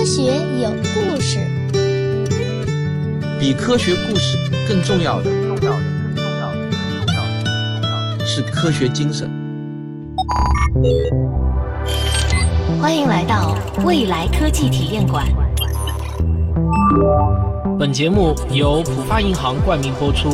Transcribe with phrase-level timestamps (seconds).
[0.00, 0.22] 科学
[0.62, 1.38] 有故事，
[3.38, 5.78] 比科学故事更重要的，重要的，
[6.16, 9.30] 更重要的，更重要的是科学精神。
[12.80, 15.26] 欢迎来到未来科技体验馆。
[17.78, 20.30] 本节目由浦发银行冠名播出。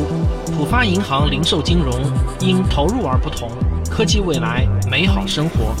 [0.57, 1.93] 浦发银行零售金融
[2.39, 3.51] 因投入而不同，
[3.91, 5.75] 科技未来，美好生活。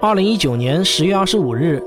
[0.00, 1.82] 二零一九年十月二十五日，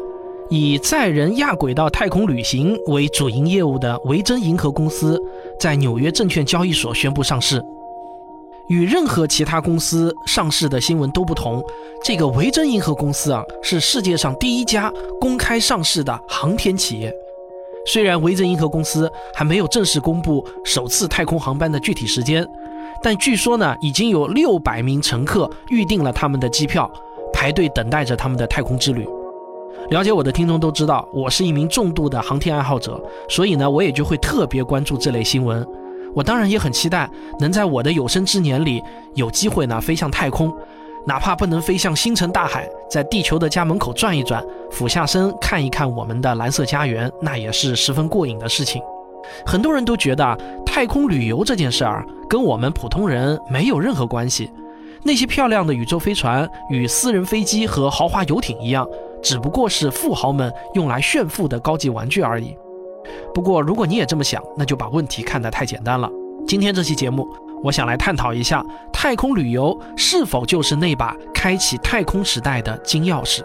[0.50, 5.18] 以载人亚轨道太空旅行为主营业务的维珍银河公司
[5.58, 7.64] 在纽约证券交易所宣布上市。
[8.68, 11.64] 与任何其他公司上市的新闻都不同，
[12.04, 17.14] 这个维珍银河公司啊，是世界上第一家公开上市的航天企业。
[17.86, 22.46] 虽然维珍银河公司还没有正式公布首次太空航班的具体时间，
[23.02, 26.92] 但据说呢，已经有六百名乘客预订了他们的机票。
[27.42, 29.04] 排队等待着他们的太空之旅。
[29.90, 35.68] 了解我的听众都知道，我是一名重度的航天爱好者，所以呢，我也就会特别关注这类新闻。
[36.14, 38.80] 我当然也很期待能在我的有生之年里
[39.16, 40.56] 有机会呢飞向太空，
[41.04, 48.80] 哪怕不能飞向星辰大海，在地球的家门口转一转，俯下身看一看我们的蓝色家园，那也是十分过瘾的事情。
[49.48, 54.52] 很多人都觉得啊太空旅游这件事儿跟我们普通人没有任何关系。
[55.04, 58.88] 那些漂亮的宇宙飞船与私人飞机和豪华游艇一样，
[59.22, 62.56] 只不过是富豪们用来炫富的高级玩具而已。
[63.34, 66.10] 不过，如果你也这么想，那就把问题看得太简单了。
[66.48, 67.28] 今天这期节目，
[67.64, 68.64] 我想来探讨一下，
[68.94, 73.42] 太空旅游是否就是那把开启太空时代的金钥匙？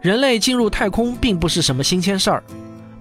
[0.00, 2.42] 人类进入太空并不是什么新鲜事儿。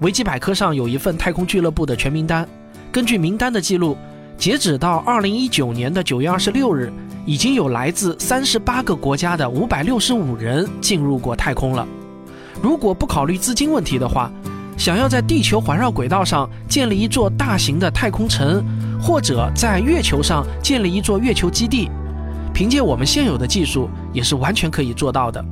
[0.01, 2.47] 维基百科上有一份太空俱乐部的全名单。
[2.91, 3.95] 根据名单的记录，
[4.35, 6.91] 截止到二零一九年的九月二十六日，
[7.23, 11.87] 已经有来自三十八个国家的五百六十五人进入过太空了。
[12.63, 14.31] 如果不考虑资金问题的话，
[14.75, 18.65] 想要在地球环绕轨道上建立一座大型的太空城，
[18.99, 21.91] 或者在月球上建立一座月球基地，
[22.55, 25.45] 凭借我们现有的技术也是完全可以做到的。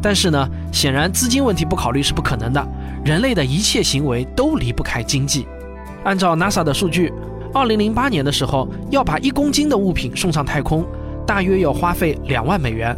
[0.00, 2.66] 但是呢，显然资金问题不考虑是不可能的。
[3.04, 5.46] 人类的一切行为都离不开经济。
[6.08, 7.12] 按照 NASA 的数据，
[7.52, 10.82] 二零零八年的时候，要把一公斤的物品送上太空，
[11.26, 12.96] 大约要花费两万美元。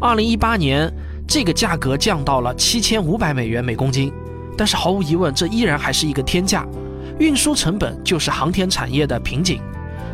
[0.00, 0.88] 二零一八年，
[1.26, 4.12] 这个价格降到了七千五百美元每公斤，
[4.56, 6.64] 但是毫无疑问，这依然还是一个天价。
[7.18, 9.60] 运输成本就是航天产业的瓶颈，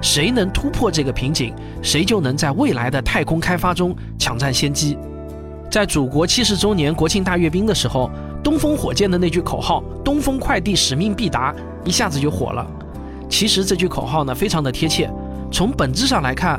[0.00, 4.96] 谁能突破这个瓶颈，谁就能在未来的太空开发中抢占先机。
[5.70, 8.10] 在祖国七十周年国庆大阅兵的时候。
[8.48, 11.54] 东风火箭的那句口号“东风快递使命必达”
[11.84, 12.66] 一下子就火了。
[13.28, 15.12] 其实这句口号呢，非常的贴切。
[15.52, 16.58] 从本质上来看，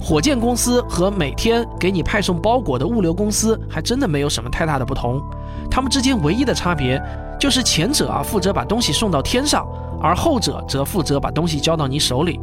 [0.00, 5.22] 火箭公司和每天给你派送包裹的物流公司还真的没有什么太大的不同。
[5.70, 7.00] 他们之间唯一的差别
[7.38, 9.64] 就是前者啊负责把东西送到天上，
[10.02, 12.40] 而后者则负责把东西交到你手里。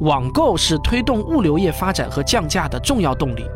[0.00, 3.46] 网购是推动物流业发展和降价的重要动力。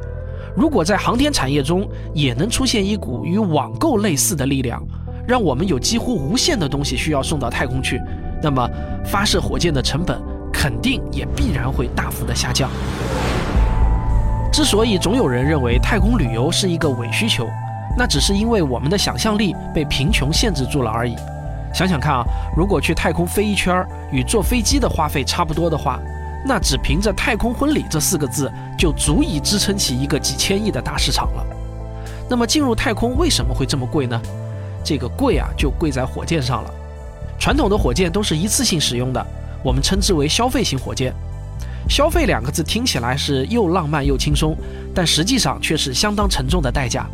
[0.56, 4.82] 如果在航天产业中也能出现一股与网购类似的力量，
[5.26, 8.00] 让我们有几乎无限的东西需要送到太空去，
[8.42, 8.68] 那么
[9.04, 10.20] 发射火箭的成本
[10.52, 12.68] 肯定也必然会大幅的下降。
[14.52, 17.48] 之所以总有人认为太空旅游是一个伪需求，
[17.96, 21.14] 那只是因为我们的想象力被贫穷限制住了而已。
[21.72, 22.24] 想想看啊，
[22.56, 26.00] 如果去太空飞一圈与坐飞机的花费差不多的话。
[26.42, 28.50] 那只凭着“太空婚礼”这四个字，
[28.80, 31.46] 就足以支撑起一个几千亿的大市场了。
[32.30, 34.18] 那么进入太空为什么会这么贵呢？
[34.82, 36.70] 这个贵啊，就贵在火箭上了。
[37.38, 39.26] 传统的火箭都是一次性使用的，
[39.62, 41.12] 我们称之为消费型火箭。
[41.90, 44.56] 消费两个字听起来是又浪漫又轻松，
[44.94, 47.06] 但实际上却是相当沉重的代价。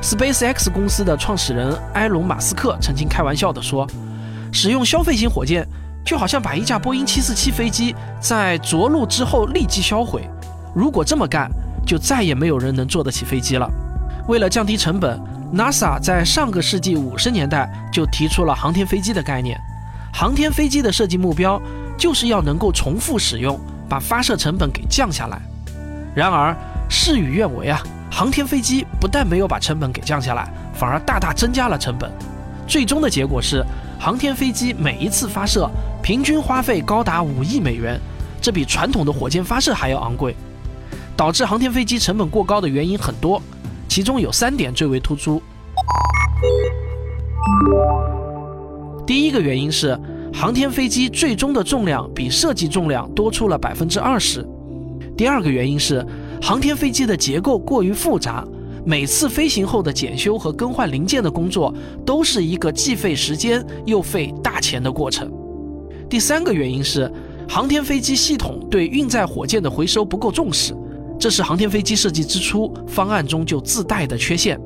[0.00, 3.84] SpaceX 公司的创始人埃隆·马斯克曾经开玩笑地说
[4.52, 5.66] ：“使用消费型火箭。”
[6.04, 10.28] 就好像把一架波音747飞机在着陆之后立即销毁，
[10.74, 11.50] 如果这么干，
[11.86, 13.70] 就再也没有人能坐得起飞机了。
[14.28, 15.20] 为了降低成本
[15.54, 19.58] ，NASA 在上个世纪五十年代就提出了航天飞机的概念。
[20.12, 21.60] 航天飞机的设计目标
[21.98, 23.58] 就是要能够重复使用，
[23.88, 25.40] 把发射成本给降下来。
[26.14, 26.54] 然而
[26.88, 32.10] 事与愿违啊，航天飞机不但没有把成本给降下来，反而大大增加了成本。
[32.66, 33.64] 最终的结果是，
[33.98, 35.68] 航天飞机每一次发射。
[36.02, 38.00] 平均花费高达五亿美元，
[38.40, 40.34] 这比传统的火箭发射还要昂贵。
[41.22, 43.40] 导致航天飞机成本过高的原因很多，
[43.86, 45.40] 其中有三点最为突出。
[49.06, 49.96] 第一个原因是，
[50.34, 54.44] 航天飞机最终的重量比设计重量多出了百分之二十。
[55.16, 56.04] 第二个原因是，
[56.42, 58.44] 航天飞机的结构过于复杂，
[58.84, 61.72] 每次飞行后的检修和更换零件的工作
[62.04, 65.30] 都是一个既费时间又费大钱的过程。
[66.10, 67.08] 第三个原因是，
[67.48, 70.74] 航天飞机系统对运载火箭的回收不够重视，
[71.22, 74.60] 这是航天飞机设计之初方案中就自带的缺陷。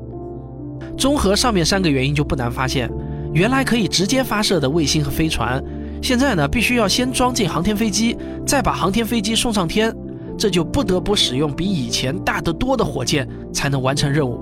[0.97, 2.91] 综合上面三个原因，就不难发现，
[3.31, 5.63] 原来可以直接发射的卫星和飞船，
[6.01, 9.95] 现在呢必须要先装进航天飞机，再把航天飞机送上天。
[10.35, 14.39] 这就不得不使用比以前大得多的火箭才能完成任务，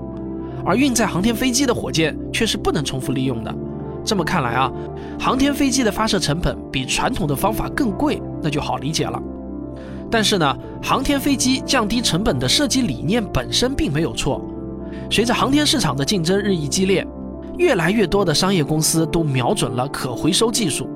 [0.64, 3.54] 而运载航天飞机的火箭却是不能重复利用的。
[4.02, 4.72] 这么看来啊，
[5.20, 9.22] 航天飞机的发射成本比传统的方法更贵，那就好理解了。
[10.10, 14.40] 但是呢，航天飞机降低成本的设计理念本身并没有错。
[15.10, 17.06] 随着航天市场的竞争日益激烈，
[17.58, 20.88] 越来越多的商业公司都瞄准了可回收技术，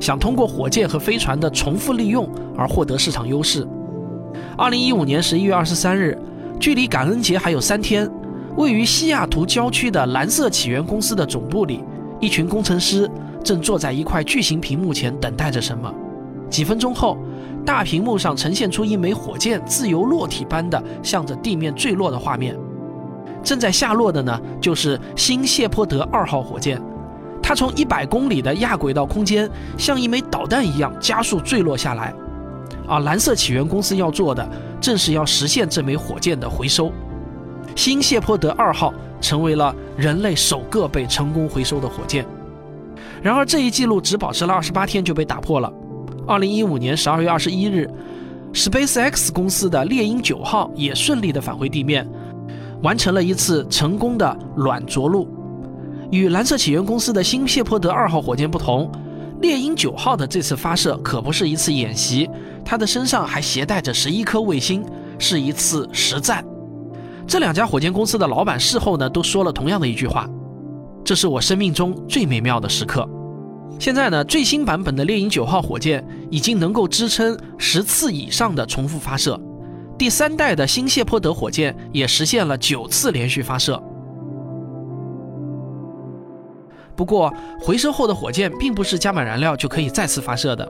[0.00, 3.66] 想通过火箭和飞船的重复利用而获得市场优势。
[4.56, 6.16] 二零一五年十一月二十三日，
[6.60, 8.08] 距离感恩节还有三天，
[8.56, 11.82] 位于西雅图郊区的蓝色起源公司的总部里，
[12.20, 13.10] 一群工程师
[13.42, 15.92] 正坐在一块巨型屏幕前等待着什么。
[16.48, 17.16] 几分钟后，
[17.64, 22.56] 大屏幕上呈现出一枚火箭自由落体般的向着地面坠落的画面。
[23.42, 26.80] 正在下落的呢，就是新谢泼德二号火箭，
[27.42, 32.14] 它从一百公里的亚轨道空间像一枚导弹一样加速坠落下来。
[32.86, 34.46] 而蓝色起源公司要做的，
[34.80, 36.92] 正是要实现这枚火箭的回收。
[37.74, 42.26] 新谢泼德二号成为了人类首个被成功回收的火箭。
[43.22, 45.72] 然而，这一记录只保持了二十八天就被打破了。
[46.26, 47.88] 二零一五年十二月二十一日
[48.54, 52.08] ，SpaceX 公司的猎鹰九号也顺利的返回地面，
[52.82, 55.28] 完成了一次成功的软着陆。
[56.10, 58.90] 与蓝色起源公司的新谢泼德二号火箭不同。
[59.40, 62.30] 猎鹰九号的这次发射可不是一次演习，
[62.64, 64.82] 它的身上还携带着十一颗卫星，
[65.18, 66.42] 是一次实战。
[67.26, 70.26] 这两家火箭公司的老板事后呢都说了同样的一句话
[71.04, 73.06] ：“这是我生命中最美妙的时刻。”
[73.78, 79.38] 现在呢，最新版本的猎鹰九号火箭已经能够支撑十次以上的重复发射，
[79.98, 83.82] 第三代的新谢泼德火箭也实现了九次连续发射。
[86.96, 90.66] 不过，回收后的火箭并不是加满燃料就可以再次发射的。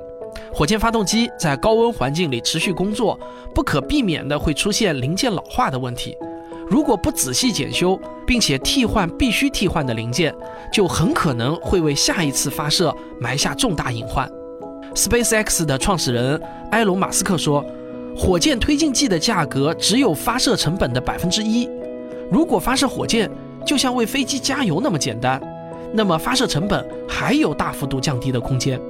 [0.52, 3.18] 火箭发动机在高温环境里持续工作，
[3.54, 6.16] 不可避免的会出现零件老化的问题。
[6.68, 10.34] 如果不仔细检修，并且替换必须替换的零件，
[10.72, 14.30] 就很可能会为下一次发射埋下重大隐患。
[14.94, 16.40] SpaceX 的创始人
[16.70, 17.64] 埃隆·马斯克说
[18.16, 21.68] ：“火箭推进剂的价格只有发射成本的百分之一。
[22.30, 23.30] 如果发射火箭
[23.66, 25.40] 就像为飞机加油那么简单。”
[25.96, 28.80] 那么发射成本还有大幅度降低的空间，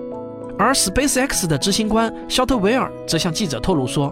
[0.58, 4.10] 而 SpaceX 的执行官肖特维尔则向记者透露说，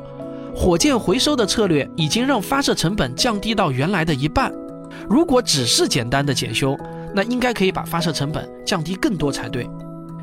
[0.54, 4.52] 火箭回收的策略已经让发射成本降低到原来的一半。
[5.08, 6.76] 如果只是简单的检修，
[7.14, 9.68] 那应该可以把发射成本降低更多才对。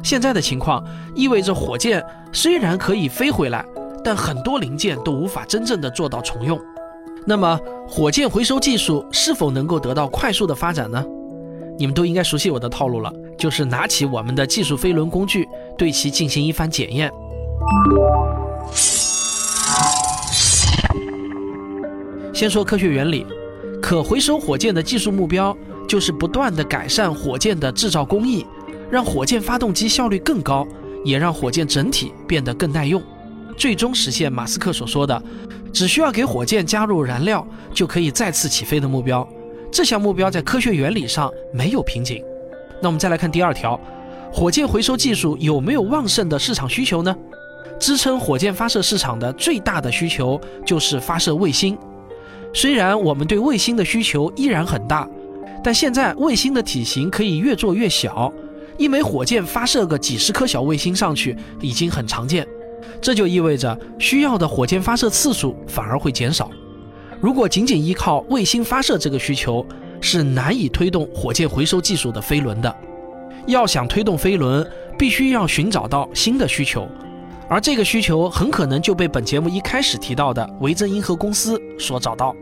[0.03, 0.83] 现在的情况
[1.13, 3.65] 意味着火箭虽然可以飞回来，
[4.03, 6.59] 但很多零件都无法真正的做到重用。
[7.25, 11.03] 那么火箭回收技术是否能够得到快速的发展呢？
[11.77, 15.47] 你们都应该熟悉我的套路了，就是拿起我们的技术飞轮工具，
[15.77, 17.11] 对其进行一番检验。
[22.33, 23.25] 先说科学原理，
[23.81, 25.55] 可回收火箭的技术目标
[25.87, 28.45] 就是不断的改善火箭的制造工艺，
[28.91, 30.67] 让火箭发动机效率更高，
[31.03, 33.01] 也让火箭整体变得更耐用，
[33.57, 35.21] 最终实现马斯克所说的
[35.73, 39.27] 只需要给火箭加入燃料就可以再次起飞的目标。
[39.71, 42.23] 这项目标在科学原理上没有瓶颈。
[42.81, 43.79] 那我们再来看第二条，
[44.31, 47.15] 火箭回收技术有没有旺盛的市场需求呢？
[47.79, 51.77] 支撑火箭发射市场的最大的需求就是发射卫星。
[52.53, 55.07] 虽然我们对卫星的需求依然很大，
[55.63, 58.31] 但现在卫星的体型可以越做越小，
[58.77, 62.47] 一枚火箭发射个几十颗小卫星上去已经很常见。
[63.01, 66.49] 这就意味着需要的火箭发射次数反而会减少。
[67.21, 69.65] 如果仅仅依靠卫星发射这个需求，
[70.01, 72.75] 是难以推动火箭回收技术的飞轮的。
[73.45, 74.65] 要想推动飞轮，
[74.97, 76.87] 必须要寻找到新的需求，
[77.49, 82.35] 而这个需求很可能就被本节目一开始提到的维珍银河公司所找到。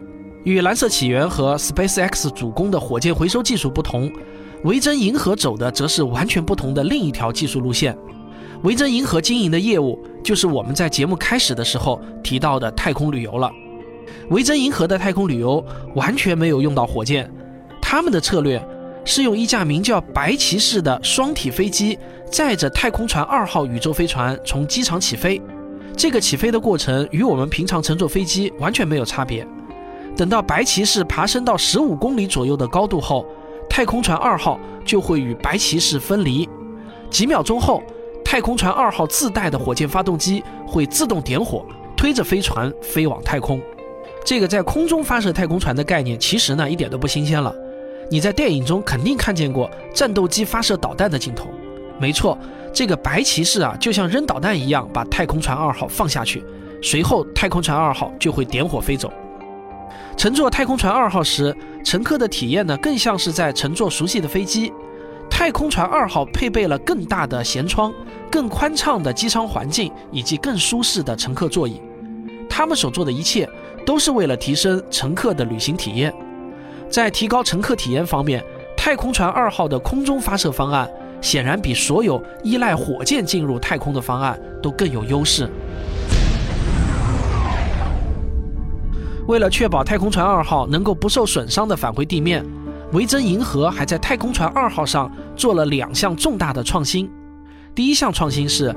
[0.43, 4.11] 与蓝色起源和 SpaceX 主攻的火箭回收技术不同，
[4.63, 7.97] 维珍银河走的则是完全不同的另一条技术路线。
[8.63, 13.51] 维珍银河经营的业务就是我们在节目开始的时候提到的太空旅游了。
[14.29, 15.63] 维珍银河的太空旅游
[15.95, 17.31] 完全没有用到火箭，
[17.81, 18.61] 他们的策略
[19.07, 21.97] 是用一架名叫白骑士的双体飞机
[22.29, 25.41] 载着太空船二号宇宙飞船从机场起飞。
[25.95, 29.47] 这个起飞的过程与我们平常乘坐飞机完全没有差别。
[30.17, 33.25] 等到白骑士爬升到十五公里左右的高度后，
[33.69, 36.47] 太空船二号就会与白骑士分离。
[37.09, 37.81] 几秒钟后，
[38.25, 43.61] 太空船二号自带的火箭发动机会自动点火，推着飞船飞往太空。
[44.25, 47.55] 这个在空中发射太空船的概念，其实呢一点都不新鲜了。
[48.09, 51.49] 你在电影中肯定看见过战斗机发射导弹的镜头，
[51.99, 52.37] 没错，
[52.71, 56.43] 这个白骑士啊，就像扔导弹一样，把太空船二号放下去，
[56.81, 59.11] 随后太空船二号就会点火飞走。
[60.15, 64.71] 乘坐太空船二号时，乘客的体验呢，更像是在乘坐熟悉的飞机。
[65.29, 67.93] 太空船二号配备了更大的舷窗、
[68.31, 71.81] 更宽敞的机舱环境以及更舒适的乘客座椅，
[72.49, 73.47] 他们所做的一切
[73.85, 76.11] 都是为了提升乘客的旅行体验。
[76.89, 78.43] 在提高乘客体验方面，
[78.75, 80.89] 太空船二号的空中发射方案
[81.21, 85.49] 显然比所有依赖火箭进入太空的方案都更有优势。
[89.27, 92.45] 为了确保太空船二号能够不受损伤地返回地面，
[92.93, 97.11] 维珍银河还在太空船二号上做了两项重大的创新。
[97.75, 98.73] 第一项创新是，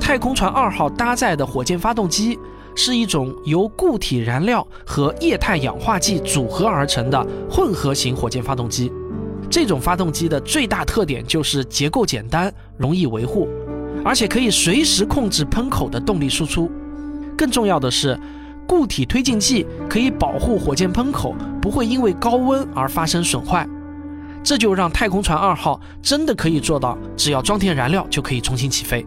[0.00, 2.38] 太空船二号搭载的火箭发动机。
[2.78, 8.92] 是一种由固体燃料和液态氧化剂组合而成的混合型火箭发动机。
[9.50, 13.48] 这种发动机的最大特点就是结构简单、容易维护，
[14.04, 16.70] 而且可以随时控制喷口的动力输出。
[17.36, 18.16] 更重要的是，
[18.64, 23.68] 固体推进剂可以保护火箭喷口不会因为高温而发生损坏。
[24.44, 29.04] 这就让太空船二号真的可以做到，只要装填燃料就可以重新起飞。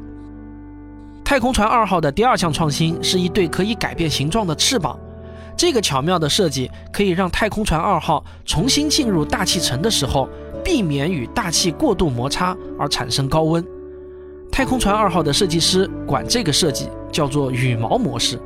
[1.23, 4.99] 太空船二号的第二项创新是一对可以改变形状的翅膀，
[5.55, 10.27] 这个巧妙的设计可以让太空船二号重新进入大气层的时候，
[10.63, 13.65] 避免与大气过度摩擦而产生高温。
[14.51, 18.37] 太空船二号的设计师管这个设计叫做羽毛模式。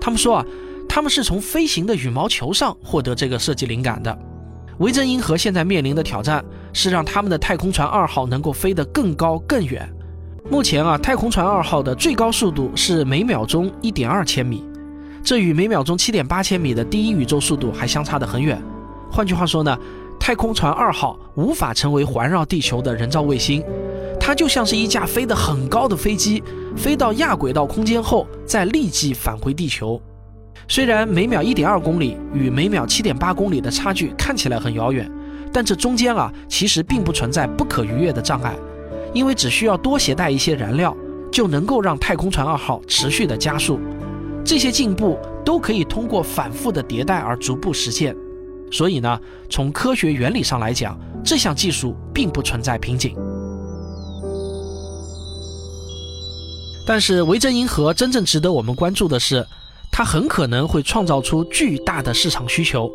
[0.00, 0.46] 他们说啊，
[0.88, 4.18] 他们是从飞行的羽毛球上获得这个设计灵感的。
[4.78, 9.88] 维珍银河现在面临的挑战是让他们的太空船二号能够飞得更高更远。
[10.50, 14.62] 目前啊，太空船二号的最高速度是每秒钟一点二千米，
[15.22, 18.60] 这与每秒钟七点八千米的第一宇宙速度还相差得很远。
[19.10, 19.78] 换句话说呢，
[20.18, 23.64] 太空船二号无法成为环绕地球的人造卫星，
[24.20, 26.42] 它就像是一架飞得很高的飞机，
[26.76, 30.00] 飞到亚轨道空间后再立即返回地球。
[30.68, 35.10] 虽然每秒一点二公里与每秒七点八公里的差距看起来很遥远，
[35.52, 38.54] 但这中间啊，其实并不存在不可逾越的障碍。
[39.12, 40.96] 因为只需要多携带一些燃料，
[41.30, 43.78] 就能够让太空船二号持续的加速。
[44.44, 48.16] 这些进步都可以通过反复的迭代而逐步实现。
[48.70, 53.14] 所以呢，从科学原理上来讲，这项技术并不存在瓶颈。
[56.84, 59.46] 但是维珍银河真正值得我们关注的是，
[59.92, 62.90] 它很可能会创造出巨大的市场需求。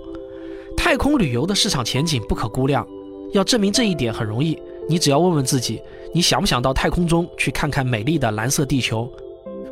[0.76, 2.86] 太空旅游的市场前景不可估量，
[3.34, 4.60] 要证明这一点很容易。
[4.90, 5.82] 你只要问问自己，
[6.14, 9.12] 你想不想到太空中去看看美丽的蓝色地球？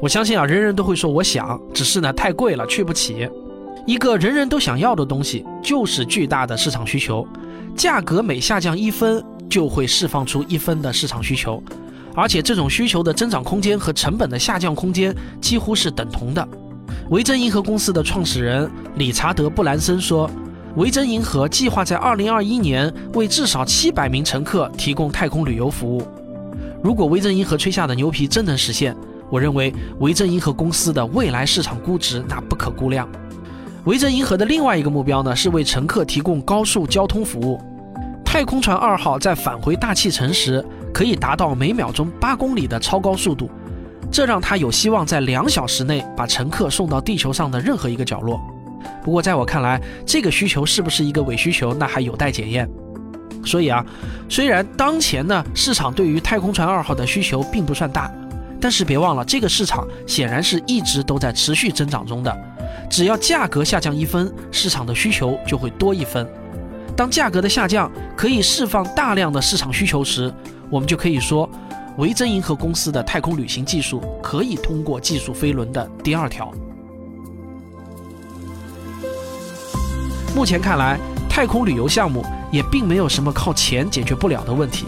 [0.02, 3.28] 我相信啊，人人都会说我想，只是呢太贵了，去不起。
[3.86, 7.26] 一个人人都想要的东西，就是巨大的市场需求，
[7.76, 11.62] 价格每下降一分，就会释放出一分的市场需求，
[12.14, 16.48] 而且这种需求的增长空间和成本的下降空间几乎是等同的。
[17.10, 20.30] 维珍银河公司的创始人理查德·布兰森说。
[20.76, 26.06] 维珍银河计划在2021年为至少700名乘客提供太空旅游服务。
[26.86, 28.96] 如果维珍银河吹下的牛皮真能实现，
[29.32, 33.10] 我认为维珍银河公司的未来市场估值那不可估量。
[33.86, 37.60] 维珍银河的另外一个目标呢，是为乘客提供高速交通服务。
[38.24, 40.64] 太空船二号在返回大气层时，
[40.94, 43.50] 可以达到每秒钟八公里的超高速度，
[44.12, 48.40] 这让它有希望在两小时内把乘客送到地球上的任何一个角落。
[49.04, 52.70] 不过，在我看来，这个需求是不是一个伪需求，那还有待检验。
[53.46, 53.86] 所以啊，
[54.28, 58.12] 虽然当前呢市场对于太空船二号的需求并不算大，
[58.60, 62.36] 但是别忘了，这个市场显然是一直都在持续增长中的。
[62.90, 66.28] 只要价格下降一分，市场的需求就会多一分。
[66.96, 70.34] 当价格的下降可以释放大量的市场需求时，
[70.70, 71.50] 我们就可以说，
[71.98, 76.52] 维珍银河公司的太空旅行技术可以通过技术飞轮的第二条。
[80.36, 80.98] 目前看来，
[81.30, 82.24] 太空旅游项目
[82.56, 84.86] 也并没有什么靠钱解决不了的问题，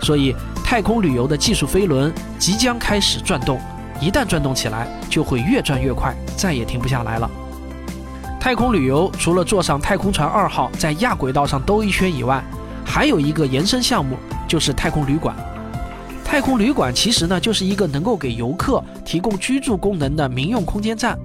[0.00, 3.60] 所以太空旅游的技术飞轮即将开始转动，
[4.00, 7.30] 一旦转动起来，就会越转越快，再也停不下来了。
[8.40, 12.42] 太空旅游除了坐上太空船二号在亚轨道上兜一圈以外，
[12.82, 14.16] 还有一个延伸项目
[14.48, 15.36] 就是太空旅馆。
[16.24, 21.18] 太空旅馆其实呢就是一个能够给游客提供居住功能的民用空间站。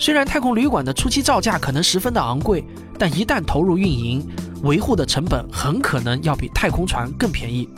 [0.00, 2.64] 虽然太空旅馆的初期造价可能十分的昂贵，
[2.98, 4.26] 但一旦投入运营，
[4.62, 7.68] 维护的成本很可能要比太空船更便宜。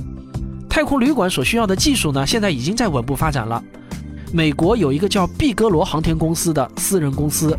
[0.68, 3.62] 太空旅馆所需要的技术呢，现在已经在稳步发展了。
[4.32, 7.56] 美国有一个叫毕格罗航天公司的私人公司，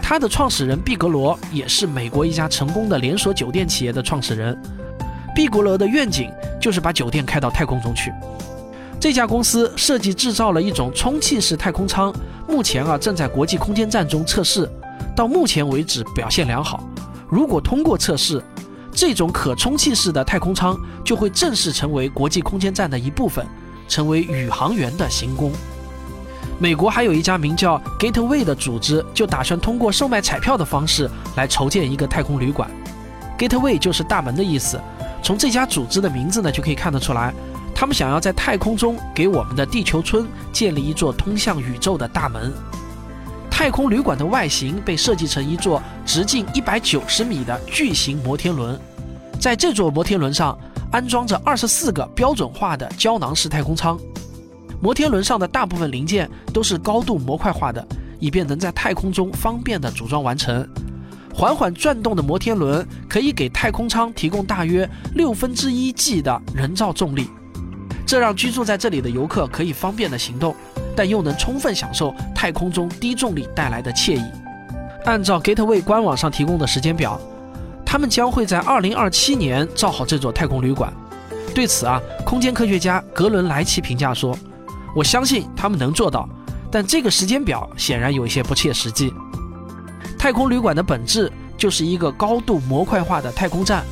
[0.00, 4.56] 它的创始人毕格罗也是美国一家成功的连锁酒店企业的创始人。
[5.34, 6.30] 毕格罗的愿景
[6.60, 8.12] 就是把酒店开到太空中去。
[9.00, 12.14] 这家公司设计制造了一种充气式太空舱，
[12.48, 14.70] 目前啊正在国际空间站中测试，
[15.16, 16.82] 到目前为止表现良好。
[17.28, 18.40] 如果通过测试，
[18.94, 23.44] 这种可充气式的太空舱就会正式成为国际空间站的一部分，
[23.88, 25.52] 成为宇航员的行宫。
[26.60, 32.70] 美国还有一家名叫 Gateway 的组织，就打算通过售卖彩票的方式来筹建一个太空旅馆。
[33.36, 34.80] Gateway 就是大门的意思，
[35.20, 37.34] 从这家组织的名字呢就可以看得出来，
[37.74, 42.52] 他们想要在太空中给我们的地球村建立一座通向宇宙的大门。
[43.64, 48.78] 太空旅馆的外形被设计成一座直径一百九十米的巨型摩天轮，
[49.40, 50.54] 在这座摩天轮上
[50.92, 53.98] 安装着二十四个标准化的胶囊式太空舱。
[54.82, 57.82] 摩天轮上的大部分零件都是高度模块化的，
[58.20, 60.68] 以便能在太空中方便的组装完成。
[61.32, 67.30] 缓缓转动的摩天轮可以给太空舱提供大约六分之一 G 的人造重力，
[68.06, 70.54] 这让居住在这里的游客可以方便的行动，
[70.96, 74.24] 但又能充分享受太空中低重力带来的惬意。
[75.04, 77.20] 按照 Gateway 官网上提供的时间表，
[77.84, 80.92] 他们将会在2027年造好这座太空旅馆。
[81.54, 84.36] 对此啊，空间科学家格伦莱奇评价说。
[84.96, 86.28] 我相信他们能做到，
[86.70, 89.12] 但这个时间表显然有一些不切实际。
[90.16, 93.82] 太空旅馆的本质就是一个高度模块化的太空站，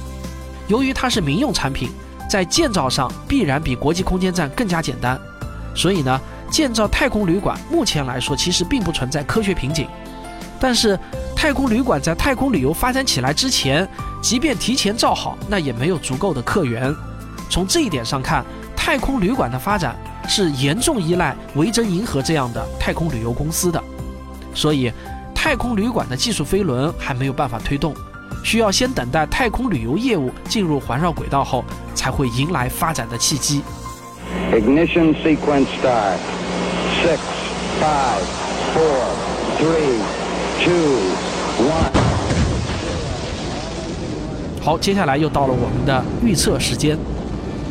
[0.69, 1.91] 由于它是民用产品，
[2.31, 5.21] 在建造上必然比国际空间站更加简单，
[5.75, 6.21] 所以呢，
[6.53, 9.89] 建造太空旅馆目前来说其实并不存在科学瓶颈。
[10.61, 10.97] 但是，
[11.35, 13.89] 太空旅馆在太空旅游发展起来之前，
[14.23, 16.95] 即便提前造好，那也没有足够的客源。
[17.51, 18.45] 从这一点上看，
[18.77, 19.97] 太空旅馆的发展。
[20.29, 23.83] 是严重依赖维珍银河这样的太空旅游公司的，
[24.55, 24.91] 所以
[25.35, 27.93] 太空旅馆的技术飞轮还没有办法推动，
[28.45, 33.63] 需要先等待太空旅游业务进入环绕轨道后，才会迎来发展的契机。
[34.53, 36.17] Ignition sequence Star
[37.83, 38.23] Five,
[38.77, 39.03] four,
[39.59, 39.99] three,
[40.63, 41.01] two,
[41.67, 41.91] one.
[44.61, 46.97] 好，接下来又到了我们的预测时间，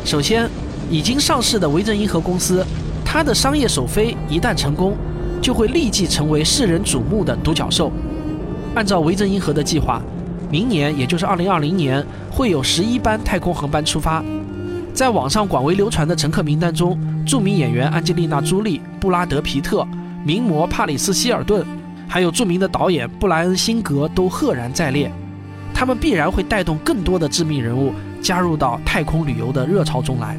[0.04, 0.50] 首先。
[0.90, 2.62] 已经上市的维珍银河公司，
[3.02, 4.94] 它的商业首飞一旦成功，
[5.40, 7.90] 就会立即成为世人瞩目的独角兽。
[8.74, 10.02] 按照维珍银河的计划，
[10.50, 14.22] 明年也就是二零二零年会有十一班太空航班出发。
[14.92, 19.86] 在网上广为流传的乘客名单中，著名演员安吉丽娜·朱莉、布拉德·皮特、
[20.24, 21.66] 名模帕里斯·希尔顿，
[22.08, 25.10] 还有著名的导演布莱恩·辛格都赫然在列。
[25.74, 30.36] 他们必然会带动更多的知名人物加入到太空旅游的热潮中来。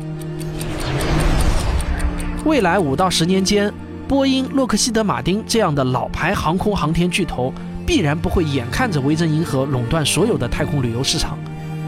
[2.46, 3.74] 未来五到十年间，
[4.08, 7.54] 波音、洛克希德·马丁这样的老牌航空航天巨头
[7.86, 11.38] 必然不会眼看着维珍银河垄断所有的太空旅游市场，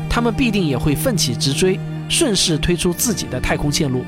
[0.09, 1.79] 他们必定也会奋起直追，
[2.09, 4.03] 顺势推出自己的太空线路。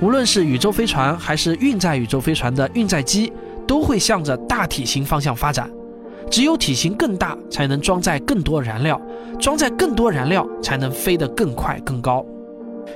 [0.00, 3.32] 无论是宇宙飞船还是运载宇宙飞船的运载机，
[3.66, 5.68] 都会向着大体型方向发展。
[6.30, 9.00] 只有体型更大，才能装载更多燃料，
[9.40, 12.24] 装载更多燃料，才能飞得更快更高。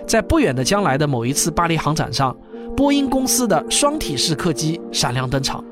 [0.06, 2.36] 在不远的将来的某一次巴黎航展上。
[2.74, 5.62] 波音公司的双体式客机闪亮登场，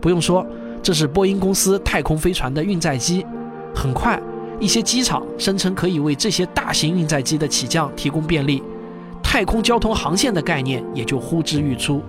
[0.00, 0.46] 不用说，
[0.80, 3.26] 这是波音公司太空飞船的运载机。
[3.74, 4.20] 很快，
[4.60, 8.62] 一些机场声称可以为这些大型运载机的起降提供便利，
[9.34, 12.00] 太空交通航线的概念也就呼之欲出。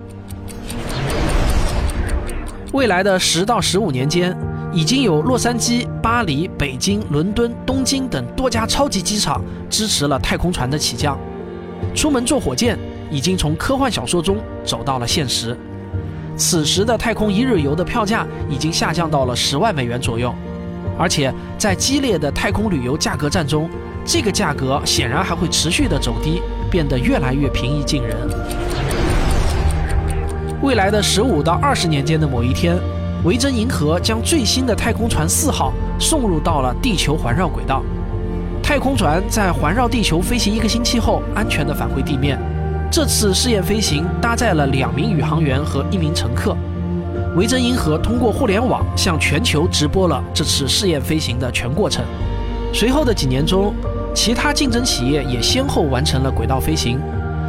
[2.72, 4.32] 未来的十到十五年间，
[4.72, 11.18] 已经有洛杉矶、巴黎、北京、伦敦、东京等多家超级机场支持了太空船的起降。
[11.96, 12.78] 出门坐火箭。
[13.10, 15.56] 已经从科幻小说中走到了现实。
[16.36, 20.32] 此时的太空一日游的票价已经下降到了十万美元左右，
[20.96, 23.68] 而且在激烈的太空旅游价格战中，
[24.04, 28.16] 这个价格显然还会持续的走低，变得越来越平易近人。
[30.62, 32.76] 未来的十五到二十年间的某一天，
[33.24, 37.82] 维珍银河将最新的太空船四号送入到了地球环绕轨道。
[38.62, 42.38] 太空船在环绕地球飞行一个星期后，安全的返回地面。
[42.90, 46.56] 这次试验飞行搭载了两名宇航员和一名乘客。
[47.36, 52.04] 维珍银河通过互联网向全球直播了这次试验飞行的全过程。
[52.72, 53.74] 随后的几年中，
[54.16, 56.98] 其他竞争企业也先后完成了轨道飞行，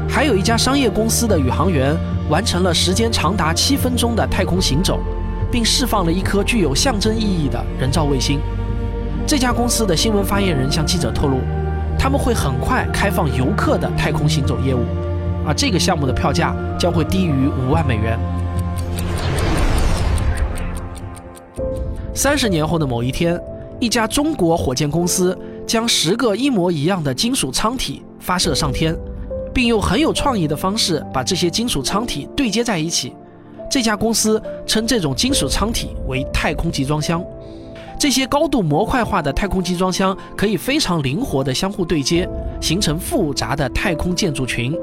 [0.08, 1.96] 还有一家商业公司的宇航员
[2.30, 5.00] 完成了时间长达七分钟的太空行走，
[5.50, 8.42] 并释放了一颗具有象征意义的人造卫星。
[9.26, 11.40] 这家公司的新闻发言人向记者透露，
[11.98, 14.82] 他们会很快开放游客的太空行走业务，
[15.48, 18.20] 而这个项目的票价将会低于五万美元。
[22.14, 23.40] 三十年后的某一天，
[23.80, 25.36] 一家中国火箭公司。
[25.68, 28.98] 将十个一模一样的金属舱体发射上天，
[29.54, 33.14] 并用很有创意的方式把这些金属舱体对接在一起。
[33.70, 37.22] 这家公司称这种金属舱体为太空集装箱。
[38.00, 42.30] 这些高度模块化的太空集装箱可以非常灵活地相互对接，
[42.62, 44.74] 形成复杂的太空建筑群。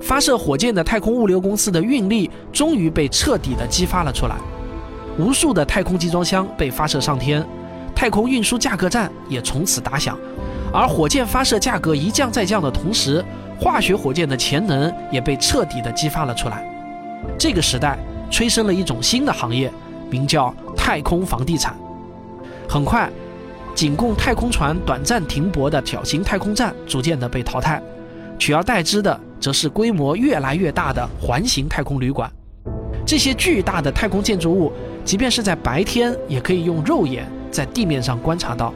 [0.00, 4.36] 发射火箭的太空物流公司的运力终于被彻底地激发了出来，
[5.16, 7.46] 无数的太空集装箱被发射上天。
[7.98, 10.16] 太空运输价格战也从此打响，
[10.72, 13.24] 而火箭发射价格一降再降的同时，
[13.58, 16.64] 化学火箭的潜能也被彻底的激发了出来。
[17.36, 17.98] 这个时代
[18.30, 19.68] 催生了一种新的行业，
[20.08, 21.76] 名叫太空房地产。
[22.68, 23.10] 很快，
[23.74, 27.82] 仅供太空船短暂停泊的小型太空站逐渐的被淘汰，
[28.38, 32.30] 取而代之的则是规模越来越大的环形太空旅馆。
[33.04, 34.72] 这些巨大的太空建筑物，
[35.04, 37.26] 即便是在白天，也可以用肉眼。
[37.50, 38.72] 在地面上观察到，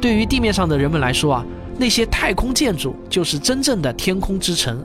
[0.00, 1.44] 对于地面上的人们来说啊，
[1.78, 4.82] 那些太空建筑就是真正的天空之城。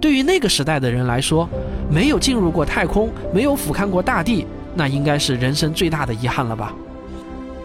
[0.00, 1.48] 对于那个时代的人来说，
[1.90, 6.74] 没有进入过太空，没有俯瞰过大地，那应该是人生最大的遗憾了吧？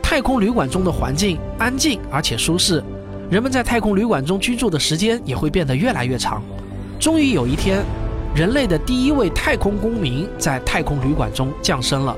[0.03, 2.83] 太空旅馆中的环境安静而且舒适，
[3.29, 6.41] 人们在太空旅馆中居住的时间也会变得越来越长。
[6.99, 7.83] 终于有一天，
[8.35, 12.15] 人类的第一位太空公民在太空旅馆中降生了。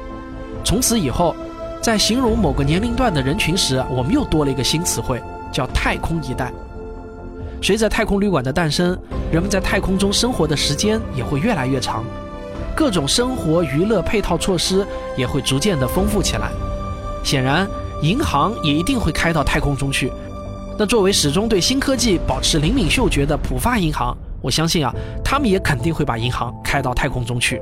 [0.63, 1.35] 从此以后。
[1.81, 6.51] 在形容某个年龄段的人群时，我们又多了一个新词汇，叫“太空一代”。
[7.61, 8.97] 随着太空旅馆的诞生，
[9.31, 12.03] 人们在太空中生活的时间也会越来越长，
[12.75, 14.85] 各种生活娱乐配套措施
[15.17, 16.49] 也会逐渐的丰富起来。
[17.23, 17.67] 显然，
[18.01, 20.11] 银行也一定会开到太空中去。
[20.77, 27.61] 那作为始终对新科技保持灵敏嗅觉的浦发银行，我相信啊，他们也肯定会把银行开到太空中去。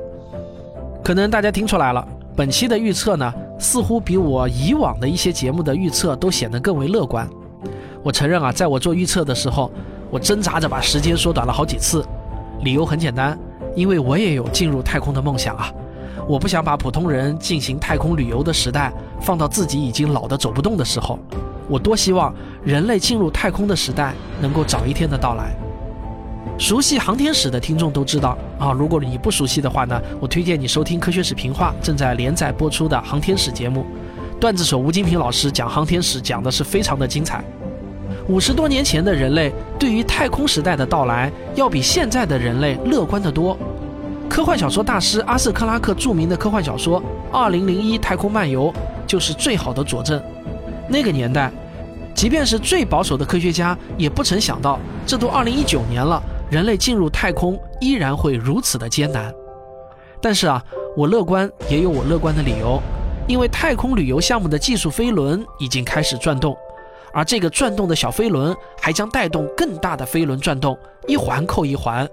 [1.04, 2.06] 可能大家听出来了。
[2.36, 7.28] 本期的预测呢，似乎比我以往的一些节目的预测都显得更为乐观。
[8.02, 9.70] 我承认啊，在我做预测的时候，
[10.10, 12.04] 我挣扎着把时间缩短了好几次。
[12.62, 13.38] 理由很简单，
[13.74, 15.72] 因为我也有进入太空的梦想啊。
[16.26, 21.18] 我不想把普通人进行太空旅游的时代放到自己已经老得走不动的时候。
[21.68, 25.54] 我多希望人类进入太空的时代能够早一天的到来。
[26.58, 33.86] 熟悉航天史的听众都知道啊，如果你不熟悉的话呢，我推荐你收听《科学史评话》正在连载播出的航天史节目，
[34.40, 37.44] 段子手吴金平老师讲航天史讲的是非常的精彩。
[38.28, 43.56] 五十多年前的人类对于太空时代的到来，要比现在的人类乐观得多。
[44.28, 47.00] 科幻小说大师阿瑟克拉克著名的科幻小说
[47.32, 48.70] 《二零零一太空漫游》
[49.06, 50.20] 就是最好的佐证。
[50.88, 51.50] 那个年代，
[52.18, 56.20] 即便是最保守的科学家也不曾想到，这都二零一九年了。
[56.50, 59.32] 人类进入太空依然会如此的艰难，
[60.20, 60.60] 但是啊，
[60.96, 62.82] 我乐观也有我乐观的理由，
[63.28, 66.56] 因为太空旅游项目的技术飞轮已经开始转动，
[67.12, 70.76] 而这个转动的小飞轮还将带动更大的飞轮转动，
[71.06, 72.04] 一环扣一环，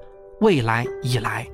[0.41, 1.47] 未来已来。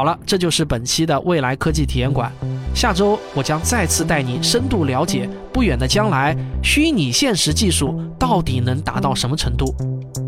[0.00, 2.32] 好了，这就是本期的未来科技体验馆。
[2.74, 9.74] 下周我将再次带你深度了解不远的将来，虚拟现实技术到底能达到什么程度？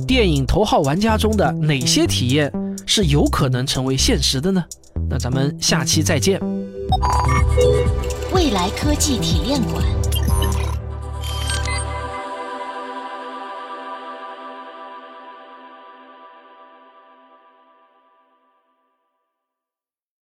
[0.07, 2.53] 电影《头号玩家》中的哪些体验
[2.85, 4.63] 是有可能成为现实的呢？
[5.09, 6.39] 那咱们下期再见。
[8.35, 10.02] 未来科技体验馆。